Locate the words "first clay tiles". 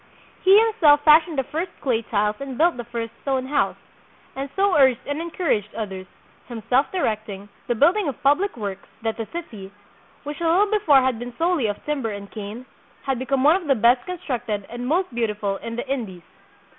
1.43-2.37